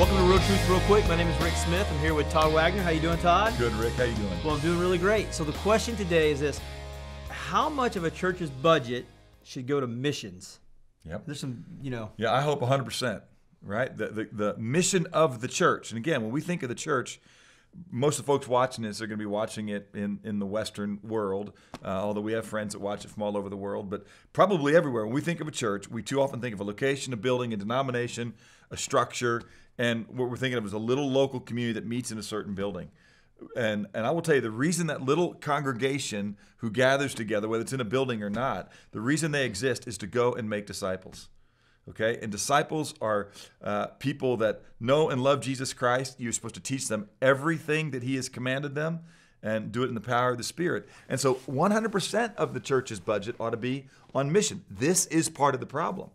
Welcome 0.00 0.16
to 0.16 0.22
Real 0.22 0.38
Truth 0.38 0.70
Real 0.70 0.80
Quick. 0.80 1.06
My 1.08 1.16
name 1.16 1.28
is 1.28 1.42
Rick 1.42 1.52
Smith. 1.52 1.86
I'm 1.92 1.98
here 1.98 2.14
with 2.14 2.30
Todd 2.30 2.54
Wagner. 2.54 2.82
How 2.82 2.88
you 2.88 3.02
doing, 3.02 3.18
Todd? 3.18 3.52
Good, 3.58 3.74
Rick. 3.74 3.92
How 3.92 4.04
you 4.04 4.14
doing? 4.14 4.30
Well, 4.42 4.54
I'm 4.54 4.60
doing 4.62 4.78
really 4.78 4.96
great. 4.96 5.34
So 5.34 5.44
the 5.44 5.52
question 5.58 5.94
today 5.94 6.30
is 6.30 6.40
this: 6.40 6.58
How 7.28 7.68
much 7.68 7.96
of 7.96 8.04
a 8.04 8.10
church's 8.10 8.48
budget 8.48 9.04
should 9.42 9.66
go 9.66 9.78
to 9.78 9.86
missions? 9.86 10.58
Yep. 11.04 11.24
There's 11.26 11.40
some, 11.40 11.66
you 11.82 11.90
know. 11.90 12.12
Yeah, 12.16 12.32
I 12.32 12.40
hope 12.40 12.62
100%, 12.62 13.20
right? 13.60 13.94
The, 13.94 14.06
the, 14.06 14.28
the 14.32 14.56
mission 14.56 15.06
of 15.12 15.42
the 15.42 15.48
church. 15.48 15.90
And 15.90 15.98
again, 15.98 16.22
when 16.22 16.30
we 16.30 16.40
think 16.40 16.62
of 16.62 16.70
the 16.70 16.74
church, 16.74 17.20
most 17.90 18.18
of 18.18 18.24
the 18.24 18.26
folks 18.26 18.48
watching 18.48 18.84
this 18.84 19.02
are 19.02 19.06
going 19.06 19.18
to 19.18 19.22
be 19.22 19.26
watching 19.26 19.68
it 19.68 19.90
in, 19.92 20.20
in 20.24 20.38
the 20.38 20.46
Western 20.46 20.98
world, 21.02 21.52
uh, 21.84 21.88
although 21.88 22.22
we 22.22 22.32
have 22.32 22.46
friends 22.46 22.72
that 22.72 22.80
watch 22.80 23.04
it 23.04 23.10
from 23.10 23.22
all 23.22 23.36
over 23.36 23.50
the 23.50 23.56
world, 23.56 23.90
but 23.90 24.06
probably 24.32 24.74
everywhere. 24.74 25.04
When 25.04 25.14
we 25.14 25.20
think 25.20 25.40
of 25.40 25.48
a 25.48 25.52
church, 25.52 25.90
we 25.90 26.02
too 26.02 26.22
often 26.22 26.40
think 26.40 26.54
of 26.54 26.60
a 26.60 26.64
location, 26.64 27.12
a 27.12 27.16
building, 27.16 27.52
a 27.52 27.56
denomination, 27.56 28.32
a 28.70 28.78
structure, 28.78 29.42
and 29.80 30.06
what 30.08 30.28
we're 30.28 30.36
thinking 30.36 30.58
of 30.58 30.66
is 30.66 30.74
a 30.74 30.78
little 30.78 31.10
local 31.10 31.40
community 31.40 31.72
that 31.80 31.86
meets 31.86 32.12
in 32.12 32.18
a 32.18 32.22
certain 32.22 32.54
building. 32.54 32.90
And, 33.56 33.86
and 33.94 34.06
I 34.06 34.10
will 34.10 34.20
tell 34.20 34.34
you 34.34 34.42
the 34.42 34.50
reason 34.50 34.88
that 34.88 35.00
little 35.00 35.32
congregation 35.32 36.36
who 36.58 36.70
gathers 36.70 37.14
together, 37.14 37.48
whether 37.48 37.62
it's 37.62 37.72
in 37.72 37.80
a 37.80 37.84
building 37.86 38.22
or 38.22 38.28
not, 38.28 38.70
the 38.92 39.00
reason 39.00 39.32
they 39.32 39.46
exist 39.46 39.88
is 39.88 39.96
to 39.96 40.06
go 40.06 40.34
and 40.34 40.50
make 40.50 40.66
disciples. 40.66 41.30
Okay? 41.88 42.18
And 42.20 42.30
disciples 42.30 42.92
are 43.00 43.30
uh, 43.64 43.86
people 43.98 44.36
that 44.36 44.60
know 44.78 45.08
and 45.08 45.22
love 45.22 45.40
Jesus 45.40 45.72
Christ. 45.72 46.20
You're 46.20 46.32
supposed 46.32 46.56
to 46.56 46.60
teach 46.60 46.88
them 46.88 47.08
everything 47.22 47.92
that 47.92 48.02
He 48.02 48.16
has 48.16 48.28
commanded 48.28 48.74
them 48.74 49.00
and 49.42 49.72
do 49.72 49.82
it 49.82 49.88
in 49.88 49.94
the 49.94 50.02
power 50.02 50.32
of 50.32 50.36
the 50.36 50.44
Spirit. 50.44 50.86
And 51.08 51.18
so 51.18 51.36
100% 51.48 52.34
of 52.34 52.52
the 52.52 52.60
church's 52.60 53.00
budget 53.00 53.34
ought 53.40 53.50
to 53.50 53.56
be 53.56 53.86
on 54.14 54.30
mission. 54.30 54.62
This 54.70 55.06
is 55.06 55.30
part 55.30 55.54
of 55.54 55.60
the 55.60 55.66
problem, 55.66 56.10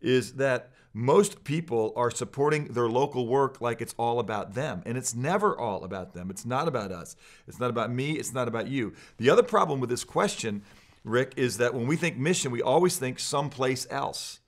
is 0.00 0.32
that 0.32 0.70
most 0.96 1.42
people 1.42 1.92
are 1.96 2.10
supporting 2.10 2.66
their 2.66 2.88
local 2.88 3.26
work 3.26 3.60
like 3.60 3.82
it's 3.82 3.96
all 3.98 4.20
about 4.20 4.54
them. 4.54 4.80
And 4.86 4.96
it's 4.96 5.12
never 5.12 5.58
all 5.58 5.82
about 5.82 6.14
them. 6.14 6.30
It's 6.30 6.46
not 6.46 6.68
about 6.68 6.92
us. 6.92 7.16
It's 7.48 7.58
not 7.58 7.68
about 7.68 7.90
me. 7.90 8.12
It's 8.12 8.32
not 8.32 8.46
about 8.46 8.68
you. 8.68 8.94
The 9.18 9.28
other 9.28 9.42
problem 9.42 9.80
with 9.80 9.90
this 9.90 10.04
question, 10.04 10.62
Rick, 11.02 11.34
is 11.36 11.58
that 11.58 11.74
when 11.74 11.88
we 11.88 11.96
think 11.96 12.16
mission, 12.16 12.52
we 12.52 12.62
always 12.62 12.96
think 12.96 13.18
someplace 13.18 13.88
else. 13.90 14.38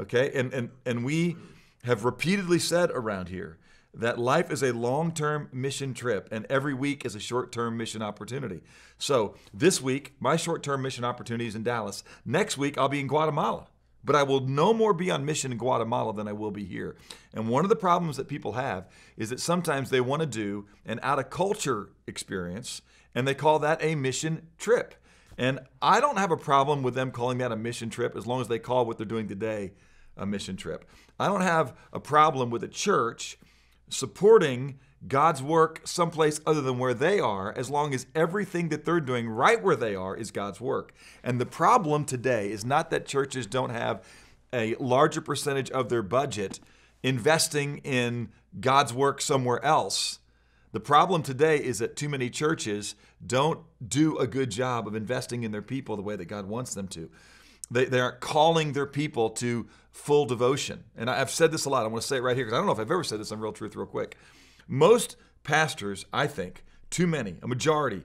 Okay? 0.00 0.30
And, 0.32 0.54
and, 0.54 0.70
and 0.86 1.04
we 1.04 1.36
have 1.82 2.04
repeatedly 2.04 2.60
said 2.60 2.92
around 2.92 3.28
here 3.28 3.58
that 3.92 4.20
life 4.20 4.52
is 4.52 4.62
a 4.62 4.72
long 4.72 5.10
term 5.10 5.48
mission 5.52 5.94
trip 5.94 6.28
and 6.30 6.46
every 6.48 6.74
week 6.74 7.04
is 7.04 7.16
a 7.16 7.20
short 7.20 7.50
term 7.50 7.76
mission 7.76 8.02
opportunity. 8.02 8.62
So 8.98 9.34
this 9.52 9.82
week, 9.82 10.14
my 10.20 10.36
short 10.36 10.62
term 10.62 10.80
mission 10.80 11.04
opportunity 11.04 11.48
is 11.48 11.56
in 11.56 11.64
Dallas. 11.64 12.04
Next 12.24 12.56
week, 12.56 12.78
I'll 12.78 12.88
be 12.88 13.00
in 13.00 13.08
Guatemala. 13.08 13.66
But 14.04 14.16
I 14.16 14.22
will 14.24 14.40
no 14.40 14.74
more 14.74 14.92
be 14.92 15.10
on 15.10 15.24
mission 15.24 15.52
in 15.52 15.58
Guatemala 15.58 16.12
than 16.12 16.26
I 16.26 16.32
will 16.32 16.50
be 16.50 16.64
here. 16.64 16.96
And 17.32 17.48
one 17.48 17.64
of 17.64 17.68
the 17.68 17.76
problems 17.76 18.16
that 18.16 18.26
people 18.26 18.52
have 18.54 18.88
is 19.16 19.30
that 19.30 19.40
sometimes 19.40 19.90
they 19.90 20.00
want 20.00 20.20
to 20.20 20.26
do 20.26 20.66
an 20.84 20.98
out 21.02 21.18
of 21.18 21.30
culture 21.30 21.90
experience 22.06 22.82
and 23.14 23.28
they 23.28 23.34
call 23.34 23.58
that 23.60 23.82
a 23.82 23.94
mission 23.94 24.48
trip. 24.58 24.94
And 25.38 25.60
I 25.80 26.00
don't 26.00 26.18
have 26.18 26.30
a 26.30 26.36
problem 26.36 26.82
with 26.82 26.94
them 26.94 27.10
calling 27.10 27.38
that 27.38 27.52
a 27.52 27.56
mission 27.56 27.90
trip 27.90 28.16
as 28.16 28.26
long 28.26 28.40
as 28.40 28.48
they 28.48 28.58
call 28.58 28.86
what 28.86 28.98
they're 28.98 29.06
doing 29.06 29.28
today 29.28 29.72
a 30.16 30.26
mission 30.26 30.56
trip. 30.56 30.84
I 31.18 31.26
don't 31.26 31.40
have 31.40 31.74
a 31.92 32.00
problem 32.00 32.50
with 32.50 32.62
a 32.62 32.68
church 32.68 33.38
supporting 33.88 34.78
God's 35.06 35.42
work 35.42 35.80
someplace 35.84 36.40
other 36.46 36.60
than 36.60 36.78
where 36.78 36.94
they 36.94 37.18
are, 37.18 37.52
as 37.56 37.70
long 37.70 37.92
as 37.92 38.06
everything 38.14 38.68
that 38.68 38.84
they're 38.84 39.00
doing 39.00 39.28
right 39.28 39.60
where 39.60 39.76
they 39.76 39.94
are 39.94 40.16
is 40.16 40.30
God's 40.30 40.60
work. 40.60 40.92
And 41.24 41.40
the 41.40 41.46
problem 41.46 42.04
today 42.04 42.50
is 42.50 42.64
not 42.64 42.90
that 42.90 43.06
churches 43.06 43.46
don't 43.46 43.70
have 43.70 44.04
a 44.52 44.74
larger 44.76 45.20
percentage 45.20 45.70
of 45.70 45.88
their 45.88 46.02
budget 46.02 46.60
investing 47.02 47.78
in 47.78 48.28
God's 48.60 48.92
work 48.92 49.20
somewhere 49.20 49.64
else. 49.64 50.20
The 50.72 50.80
problem 50.80 51.22
today 51.22 51.56
is 51.58 51.80
that 51.80 51.96
too 51.96 52.08
many 52.08 52.30
churches 52.30 52.94
don't 53.24 53.60
do 53.86 54.18
a 54.18 54.26
good 54.26 54.50
job 54.50 54.86
of 54.86 54.94
investing 54.94 55.42
in 55.42 55.52
their 55.52 55.62
people 55.62 55.96
the 55.96 56.02
way 56.02 56.16
that 56.16 56.26
God 56.26 56.46
wants 56.46 56.74
them 56.74 56.88
to. 56.88 57.10
They, 57.70 57.86
they 57.86 58.00
aren't 58.00 58.20
calling 58.20 58.72
their 58.72 58.86
people 58.86 59.30
to 59.30 59.66
full 59.90 60.26
devotion. 60.26 60.84
And 60.96 61.10
I've 61.10 61.30
said 61.30 61.52
this 61.52 61.64
a 61.64 61.70
lot. 61.70 61.84
I 61.84 61.88
want 61.88 62.02
to 62.02 62.08
say 62.08 62.16
it 62.18 62.22
right 62.22 62.36
here 62.36 62.46
because 62.46 62.54
I 62.54 62.58
don't 62.58 62.66
know 62.66 62.72
if 62.72 62.78
I've 62.78 62.90
ever 62.90 63.04
said 63.04 63.20
this 63.20 63.32
on 63.32 63.40
Real 63.40 63.52
Truth, 63.52 63.76
real 63.76 63.86
quick. 63.86 64.16
Most 64.68 65.16
pastors, 65.42 66.06
I 66.12 66.26
think, 66.26 66.64
too 66.90 67.06
many, 67.06 67.36
a 67.42 67.48
majority, 67.48 68.02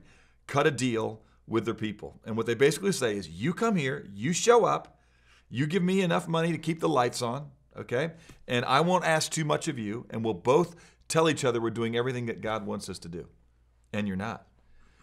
cut 0.47 0.67
a 0.67 0.71
deal 0.71 1.21
with 1.47 1.65
their 1.65 1.73
people. 1.73 2.19
And 2.25 2.35
what 2.35 2.45
they 2.45 2.55
basically 2.55 2.91
say 2.91 3.17
is 3.17 3.29
you 3.29 3.53
come 3.53 3.75
here, 3.75 4.05
you 4.13 4.33
show 4.33 4.65
up, 4.65 4.99
you 5.49 5.65
give 5.65 5.83
me 5.83 6.01
enough 6.01 6.27
money 6.27 6.51
to 6.51 6.57
keep 6.57 6.79
the 6.79 6.89
lights 6.89 7.21
on, 7.21 7.51
okay? 7.77 8.11
And 8.47 8.65
I 8.65 8.81
won't 8.81 9.05
ask 9.05 9.31
too 9.31 9.45
much 9.45 9.67
of 9.67 9.79
you, 9.79 10.05
and 10.09 10.23
we'll 10.23 10.33
both 10.33 10.75
tell 11.07 11.29
each 11.29 11.45
other 11.45 11.61
we're 11.61 11.69
doing 11.69 11.95
everything 11.95 12.25
that 12.25 12.41
God 12.41 12.65
wants 12.65 12.89
us 12.89 12.99
to 12.99 13.07
do. 13.07 13.27
And 13.93 14.07
you're 14.07 14.17
not. 14.17 14.45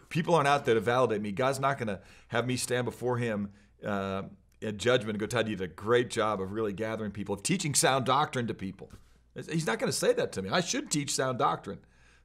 People 0.09 0.35
aren't 0.35 0.47
out 0.47 0.65
there 0.65 0.75
to 0.75 0.81
validate 0.81 1.21
me. 1.21 1.31
God's 1.31 1.59
not 1.59 1.79
going 1.79 1.87
to 1.87 1.99
have 2.27 2.45
me 2.45 2.57
stand 2.57 2.85
before 2.85 3.17
Him 3.17 3.49
uh, 3.83 4.23
at 4.61 4.77
judgment 4.77 5.11
and 5.11 5.19
go, 5.19 5.25
Todd, 5.25 5.47
you 5.47 5.55
did 5.55 5.63
a 5.63 5.73
great 5.73 6.09
job 6.11 6.39
of 6.39 6.51
really 6.51 6.73
gathering 6.73 7.11
people, 7.11 7.33
of 7.33 7.41
teaching 7.41 7.73
sound 7.73 8.05
doctrine 8.05 8.45
to 8.47 8.53
people. 8.53 8.91
He's 9.35 9.67
not 9.67 9.79
going 9.79 9.91
to 9.91 9.97
say 9.97 10.13
that 10.13 10.31
to 10.33 10.41
me. 10.41 10.49
I 10.49 10.61
should 10.61 10.89
teach 10.89 11.13
sound 11.13 11.39
doctrine. 11.39 11.79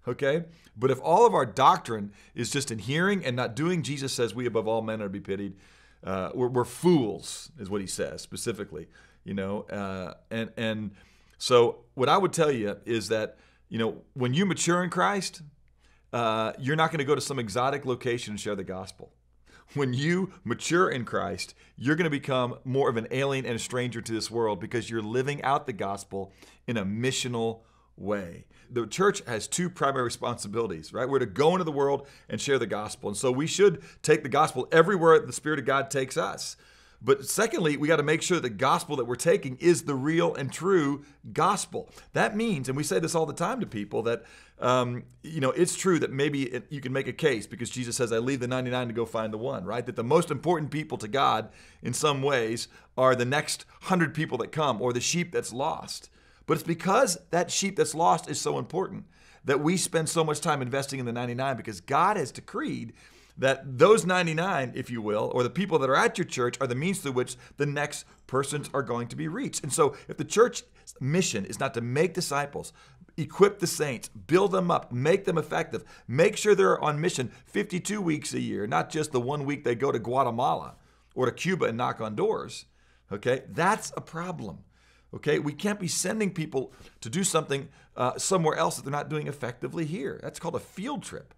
Okay? 0.06 0.44
But 0.76 0.90
if 0.90 1.00
all 1.02 1.26
of 1.26 1.34
our 1.34 1.44
doctrine 1.44 2.12
is 2.34 2.50
just 2.50 2.70
in 2.70 2.78
hearing 2.78 3.24
and 3.24 3.36
not 3.36 3.54
doing, 3.54 3.82
Jesus 3.82 4.12
says, 4.12 4.34
We 4.34 4.46
above 4.46 4.68
all 4.68 4.82
men 4.82 5.00
are 5.02 5.06
to 5.06 5.10
be 5.10 5.20
pitied. 5.20 5.56
Uh, 6.02 6.30
we're, 6.34 6.48
we're, 6.48 6.64
fools, 6.64 7.50
is 7.58 7.68
what 7.68 7.80
he 7.80 7.86
says 7.86 8.22
specifically. 8.22 8.88
You 9.24 9.34
know, 9.34 9.62
uh, 9.62 10.14
and 10.30 10.50
and 10.56 10.92
so 11.36 11.80
what 11.92 12.08
I 12.08 12.16
would 12.16 12.32
tell 12.32 12.50
you 12.50 12.78
is 12.86 13.08
that 13.08 13.36
you 13.68 13.78
know 13.78 14.00
when 14.14 14.32
you 14.32 14.46
mature 14.46 14.82
in 14.82 14.88
Christ, 14.88 15.42
uh, 16.14 16.54
you're 16.58 16.76
not 16.76 16.90
going 16.90 17.00
to 17.00 17.04
go 17.04 17.14
to 17.14 17.20
some 17.20 17.38
exotic 17.38 17.84
location 17.84 18.32
and 18.32 18.40
share 18.40 18.54
the 18.54 18.64
gospel 18.64 19.12
when 19.74 19.92
you 19.92 20.32
mature 20.44 20.88
in 20.90 21.04
Christ, 21.04 21.54
you're 21.76 21.96
going 21.96 22.04
to 22.04 22.10
become 22.10 22.56
more 22.64 22.88
of 22.88 22.96
an 22.96 23.06
alien 23.10 23.46
and 23.46 23.56
a 23.56 23.58
stranger 23.58 24.00
to 24.00 24.12
this 24.12 24.30
world 24.30 24.60
because 24.60 24.90
you're 24.90 25.02
living 25.02 25.42
out 25.42 25.66
the 25.66 25.72
gospel 25.72 26.32
in 26.66 26.76
a 26.76 26.84
missional 26.84 27.60
way. 27.96 28.46
The 28.70 28.86
church 28.86 29.22
has 29.26 29.48
two 29.48 29.68
primary 29.68 30.04
responsibilities, 30.04 30.92
right? 30.92 31.08
We're 31.08 31.18
to 31.20 31.26
go 31.26 31.52
into 31.52 31.64
the 31.64 31.72
world 31.72 32.06
and 32.28 32.40
share 32.40 32.58
the 32.58 32.66
gospel. 32.66 33.10
And 33.10 33.16
so 33.16 33.32
we 33.32 33.46
should 33.46 33.82
take 34.02 34.22
the 34.22 34.28
gospel 34.28 34.68
everywhere 34.70 35.18
the 35.18 35.32
Spirit 35.32 35.58
of 35.58 35.64
God 35.64 35.90
takes 35.90 36.16
us. 36.16 36.56
But 37.02 37.26
secondly, 37.26 37.76
we 37.76 37.88
got 37.88 37.96
to 37.96 38.02
make 38.02 38.20
sure 38.20 38.40
the 38.40 38.50
gospel 38.50 38.96
that 38.96 39.06
we're 39.06 39.16
taking 39.16 39.56
is 39.56 39.84
the 39.84 39.94
real 39.94 40.34
and 40.34 40.52
true 40.52 41.04
gospel. 41.32 41.88
That 42.12 42.36
means, 42.36 42.68
and 42.68 42.76
we 42.76 42.82
say 42.82 42.98
this 42.98 43.14
all 43.14 43.24
the 43.24 43.32
time 43.32 43.60
to 43.60 43.66
people, 43.66 44.02
that 44.02 44.24
um, 44.58 45.04
you 45.22 45.40
know 45.40 45.50
it's 45.50 45.74
true 45.74 45.98
that 46.00 46.12
maybe 46.12 46.42
it, 46.42 46.66
you 46.68 46.82
can 46.82 46.92
make 46.92 47.08
a 47.08 47.12
case 47.12 47.46
because 47.46 47.70
Jesus 47.70 47.96
says, 47.96 48.12
"I 48.12 48.18
leave 48.18 48.40
the 48.40 48.48
99 48.48 48.88
to 48.88 48.92
go 48.92 49.06
find 49.06 49.32
the 49.32 49.38
one." 49.38 49.64
Right? 49.64 49.84
That 49.86 49.96
the 49.96 50.04
most 50.04 50.30
important 50.30 50.70
people 50.70 50.98
to 50.98 51.08
God, 51.08 51.48
in 51.82 51.94
some 51.94 52.20
ways, 52.20 52.68
are 52.98 53.16
the 53.16 53.24
next 53.24 53.64
hundred 53.82 54.12
people 54.14 54.36
that 54.38 54.52
come, 54.52 54.82
or 54.82 54.92
the 54.92 55.00
sheep 55.00 55.32
that's 55.32 55.52
lost. 55.52 56.10
But 56.46 56.54
it's 56.54 56.62
because 56.66 57.16
that 57.30 57.50
sheep 57.50 57.76
that's 57.76 57.94
lost 57.94 58.28
is 58.28 58.40
so 58.40 58.58
important 58.58 59.04
that 59.44 59.60
we 59.60 59.76
spend 59.76 60.08
so 60.08 60.22
much 60.22 60.40
time 60.40 60.60
investing 60.60 61.00
in 61.00 61.06
the 61.06 61.12
99 61.12 61.56
because 61.56 61.80
God 61.80 62.16
has 62.16 62.30
decreed 62.30 62.92
that 63.40 63.78
those 63.78 64.06
99, 64.06 64.72
if 64.74 64.90
you 64.90 65.02
will, 65.02 65.32
or 65.34 65.42
the 65.42 65.50
people 65.50 65.78
that 65.78 65.90
are 65.90 65.96
at 65.96 66.18
your 66.18 66.26
church 66.26 66.56
are 66.60 66.66
the 66.66 66.74
means 66.74 67.00
through 67.00 67.12
which 67.12 67.36
the 67.56 67.66
next 67.66 68.04
persons 68.26 68.70
are 68.72 68.82
going 68.82 69.08
to 69.08 69.16
be 69.16 69.28
reached. 69.28 69.62
And 69.62 69.72
so 69.72 69.96
if 70.08 70.18
the 70.18 70.24
church 70.24 70.62
mission 71.00 71.46
is 71.46 71.58
not 71.58 71.74
to 71.74 71.80
make 71.80 72.12
disciples, 72.12 72.72
equip 73.16 73.58
the 73.58 73.66
saints, 73.66 74.08
build 74.08 74.52
them 74.52 74.70
up, 74.70 74.92
make 74.92 75.24
them 75.24 75.38
effective, 75.38 75.84
make 76.06 76.36
sure 76.36 76.54
they're 76.54 76.82
on 76.82 77.00
mission 77.00 77.32
52 77.46 78.00
weeks 78.00 78.34
a 78.34 78.40
year, 78.40 78.66
not 78.66 78.90
just 78.90 79.10
the 79.10 79.20
one 79.20 79.46
week 79.46 79.64
they 79.64 79.74
go 79.74 79.90
to 79.90 79.98
Guatemala 79.98 80.76
or 81.14 81.26
to 81.26 81.32
Cuba 81.32 81.64
and 81.64 81.78
knock 81.78 82.00
on 82.00 82.14
doors. 82.14 82.66
Okay, 83.10 83.42
that's 83.48 83.90
a 83.96 84.00
problem. 84.00 84.60
Okay, 85.12 85.38
we 85.38 85.52
can't 85.52 85.80
be 85.80 85.88
sending 85.88 86.30
people 86.30 86.72
to 87.00 87.08
do 87.08 87.24
something 87.24 87.68
uh, 87.96 88.16
somewhere 88.16 88.56
else 88.56 88.76
that 88.76 88.84
they're 88.84 88.92
not 88.92 89.08
doing 89.08 89.26
effectively 89.26 89.84
here. 89.86 90.20
That's 90.22 90.38
called 90.38 90.54
a 90.54 90.60
field 90.60 91.02
trip. 91.02 91.34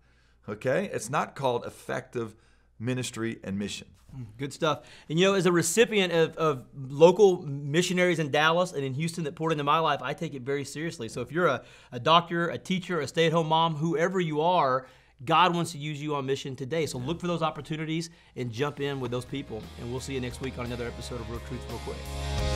Okay? 0.49 0.91
It's 0.93 1.11
not 1.11 1.35
called 1.35 1.65
effective 1.65 2.35
ministry 2.79 3.39
and 3.45 3.59
mission. 3.59 3.89
Hmm, 4.15 4.25
good 4.37 4.53
stuff. 4.53 4.83
And 5.09 5.19
you 5.19 5.27
know, 5.27 5.35
as 5.35 5.47
a 5.47 5.53
recipient 5.53 6.13
of, 6.13 6.37
of, 6.37 6.65
local 6.77 7.43
missionaries 7.43 8.19
in 8.19 8.31
Dallas 8.31 8.73
and 8.73 8.85
in 8.85 8.95
Houston 8.95 9.25
that 9.25 9.35
poured 9.35 9.53
into 9.53 9.65
my 9.65 9.79
life, 9.79 10.01
I 10.03 10.13
take 10.13 10.35
it 10.35 10.43
very 10.43 10.65
seriously. 10.65 11.09
So 11.09 11.23
if 11.23 11.33
you're 11.33 11.47
a, 11.47 11.63
a 11.93 11.99
doctor, 11.99 12.49
a 12.49 12.59
teacher, 12.59 13.01
a 13.01 13.09
stay 13.09 13.27
at 13.27 13.33
home 13.33 13.49
mom, 13.49 13.77
whoever 13.77 14.21
you 14.21 14.43
are, 14.43 14.87
God 15.25 15.55
wants 15.55 15.73
to 15.73 15.79
use 15.79 16.03
you 16.03 16.15
on 16.15 16.27
mission 16.27 16.57
today. 16.57 16.85
So 16.87 16.99
look 16.99 17.21
for 17.21 17.29
those 17.29 17.43
opportunities 17.43 18.11
and 18.37 18.51
jump 18.53 18.81
in 18.81 19.01
with 19.01 19.11
those 19.11 19.25
people. 19.25 19.63
And 19.81 19.91
we'll 19.91 20.01
see 20.01 20.15
you 20.15 20.21
next 20.21 20.41
week 20.41 20.59
on 20.59 20.67
another 20.67 20.87
episode 20.87 21.21
of 21.21 21.31
Real 21.31 21.41
Truth 21.41 21.65
Real 21.69 21.79
Quick. 21.79 22.52